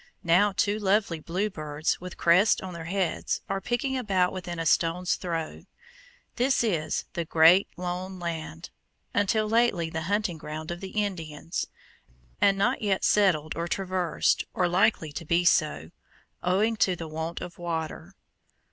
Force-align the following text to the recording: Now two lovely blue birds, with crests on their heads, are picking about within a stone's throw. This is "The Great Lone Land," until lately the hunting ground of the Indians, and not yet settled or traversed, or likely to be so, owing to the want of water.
Now 0.23 0.51
two 0.51 0.79
lovely 0.79 1.19
blue 1.19 1.51
birds, 1.51 2.01
with 2.01 2.17
crests 2.17 2.59
on 2.59 2.73
their 2.73 2.85
heads, 2.85 3.41
are 3.47 3.61
picking 3.61 3.95
about 3.95 4.33
within 4.33 4.57
a 4.57 4.65
stone's 4.65 5.13
throw. 5.13 5.65
This 6.37 6.63
is 6.63 7.05
"The 7.13 7.23
Great 7.23 7.67
Lone 7.77 8.17
Land," 8.17 8.71
until 9.13 9.47
lately 9.47 9.91
the 9.91 10.01
hunting 10.09 10.39
ground 10.39 10.71
of 10.71 10.79
the 10.79 11.03
Indians, 11.03 11.67
and 12.41 12.57
not 12.57 12.81
yet 12.81 13.03
settled 13.03 13.55
or 13.55 13.67
traversed, 13.67 14.43
or 14.55 14.67
likely 14.67 15.11
to 15.11 15.23
be 15.23 15.45
so, 15.45 15.91
owing 16.41 16.77
to 16.77 16.95
the 16.95 17.07
want 17.07 17.39
of 17.39 17.59
water. 17.59 18.15